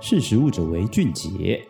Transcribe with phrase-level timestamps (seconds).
[0.00, 1.60] 识食物者为俊杰。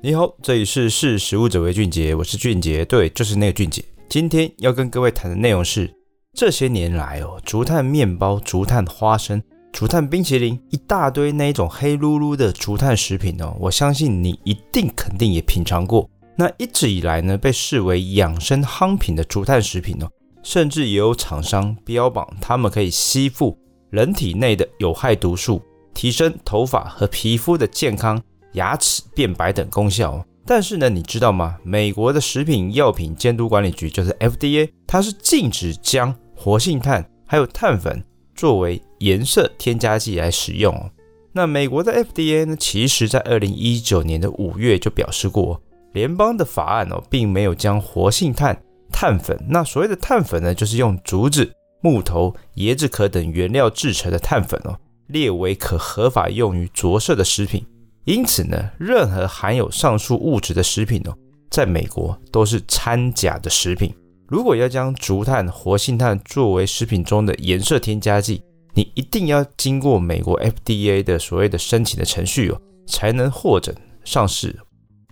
[0.00, 3.84] 你好，这里是识食物者为俊杰，我是俊杰，对，就是那个俊杰。
[4.08, 5.94] 今天要跟各位谈的内容是，
[6.32, 9.42] 这些年来哦，竹炭面包、竹炭花生、
[9.72, 16.08] 竹炭冰淇淋，一大堆那一种黑噜噜的竹炭食品哦，我相信你一定肯定也品尝过。
[16.34, 20.08] 那一直以来呢，被视为养生夯品的竹炭食品哦，
[20.42, 23.56] 甚至也有厂商标榜它们可以吸附
[23.90, 25.62] 人体内的有害毒素，
[25.94, 28.20] 提升头发和皮肤的健康、
[28.52, 30.24] 牙齿变白等功效。
[30.44, 31.56] 但是呢，你知道吗？
[31.62, 38.02] 美国的食品药品监督管理局就是 FDA，它是禁止将活性炭还有碳粉
[38.34, 40.90] 作为颜色添加剂来使用。
[41.32, 45.60] 那美国的 FDA 呢，其实在二零一九年的五月就表示过。
[45.92, 48.58] 联邦的法案哦，并没有将活性炭、
[48.90, 51.52] 碳粉，那所谓的碳粉呢，就是用竹子、
[51.82, 54.74] 木头、椰子壳等原料制成的碳粉哦，
[55.12, 57.64] 列为可合法用于着色的食品。
[58.04, 61.14] 因此呢，任何含有上述物质的食品哦，
[61.50, 63.94] 在美国都是掺假的食品。
[64.26, 68.42] 如果要将竹炭、活性炭作为食品中的颜色添加剂，
[68.74, 74.58] 你一定要经过美国 FDA 的所谓的申请的程序哦，才能获准上市。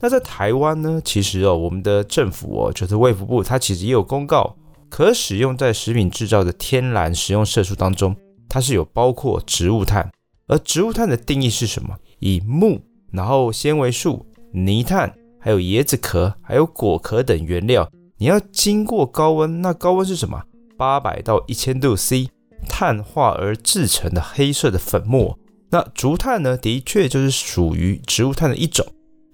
[0.01, 1.01] 那在台湾呢？
[1.05, 4.57] 其实哦，我们的政府哦，就是卫福部，它其实也有公告，
[4.89, 8.17] 可使用在食品制造的天然食用色素当中，
[8.51, 10.11] 它是有包括植物炭。
[10.47, 11.97] 而植物炭的定义是什么？
[12.19, 20.43] 以木、然后纤维素、泥炭、还有椰子壳、还有果壳等原料，你要经过高温，那高温是什么？
[20.77, 22.29] 八百到一千度 C，
[22.69, 25.39] 碳化而制成的黑色的粉末。
[25.71, 28.85] 那竹炭呢，的确就是属于植物炭的一种。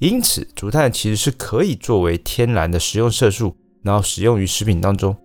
[0.01, 5.17] 因此，竹炭其实是可以作为天然的食用色素，然后使用于食品当中。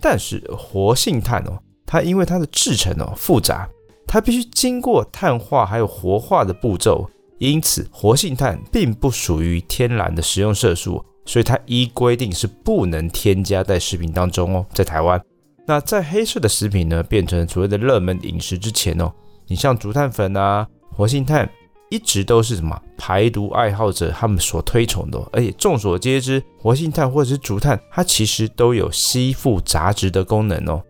[0.00, 1.58] 但是活性炭哦，
[1.90, 3.68] 它因为它的制程哦复杂，
[4.06, 14.64] 它必须经过碳化还有活化的步骤，因此活性炭并不属于天然的食用色素，所以它依规定是不能添加在食品当中哦。
[14.72, 15.20] 在台湾，
[15.66, 19.12] 那在黑色的食品呢变成所谓的热门饮食之前哦，
[19.48, 20.64] 你像竹炭粉啊、
[20.94, 21.50] 活性炭。
[21.92, 30.80] 一直都是什么排毒爱好者他们所推崇的，而且众所皆知，活性炭或者是竹炭，它其实都有吸附杂质的功能哦。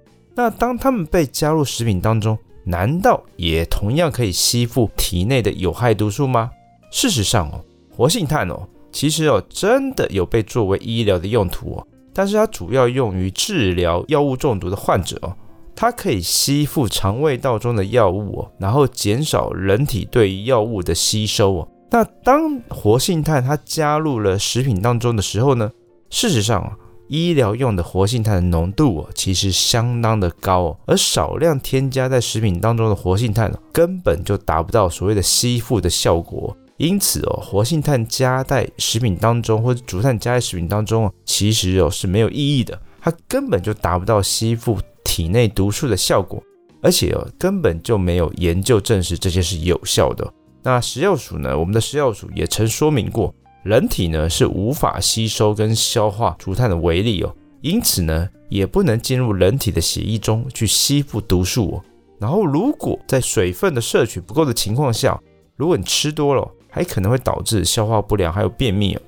[0.40, 6.50] 那当它们被加入食品当中，难道也同样可以吸附体内的有害毒素吗？
[6.90, 7.60] 事实上哦，
[7.94, 15.36] 活性炭哦，其实哦真的有被作为医疗的用途哦，但是它主要用于治疗药物中毒的患者哦。
[15.76, 21.68] 它可以吸附肠胃道中的药物哦，然后减少人体对于药物的吸收哦。
[21.90, 25.70] 那当活性炭它加入了食品当中的时候呢，
[26.08, 26.72] 事实上啊，
[27.10, 36.56] 医疗用的活性炭的浓度哦，其实相当的高哦，而少量添加在食品当中的活性炭根本就达不到所谓的吸附的效果。
[36.76, 44.78] 因此哦，活性炭加在食品当中或者竹炭加在食品当中哦，其实哦是没有意义的，它根本就达不到吸附。
[45.02, 46.40] 体内毒素的效果，
[46.80, 50.32] 而且哦，根本就没有研究证实这些是有效的。
[50.62, 51.58] 那食药署呢？
[51.58, 61.84] 我们的食药署也曾说明过，人体呢是无法吸收跟消化竹炭的微粒哦，因此呢也不能进入人体的血液中去吸附毒素哦。
[62.18, 65.20] 然后，如果在水分的摄取不够的情况下，
[65.56, 69.00] 如果你吃多了，还可能会导致消化不良还有便秘哦。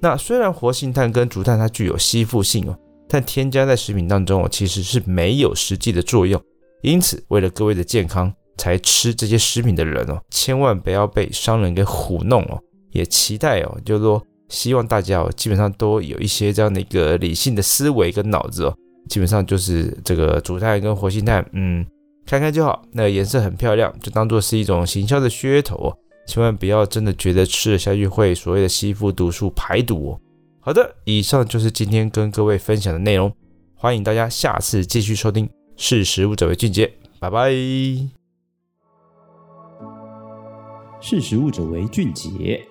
[0.00, 2.76] 那虽然活性炭跟竹炭它具有吸附性哦。
[3.08, 6.40] 但添加在食品当中哦，其实是没有实际的作用。
[6.80, 12.58] 因此，为了各位的健康才吃这些食品的人哦，千万不要被商人给唬弄哦。
[12.92, 18.74] 也期待哦，就是说，希望大家哦，基本上都有一些这样的一个理性的思维跟脑子哦。
[19.08, 21.84] 基本上就是这个竹炭跟活性炭，嗯，
[22.24, 22.82] 看看就好。
[22.92, 25.98] 那颜色很漂亮，就当做是一种行销的噱头哦。
[26.26, 30.20] 千万不要真的觉得吃了下去会所谓的吸附毒素排毒哦。
[30.60, 33.32] 好的，以上就是今天跟各位分享的内容，
[33.74, 35.50] 欢迎大家下次继续收听。
[35.76, 37.50] 识食物者为俊杰，拜拜。
[41.00, 42.64] 识食物者为俊杰。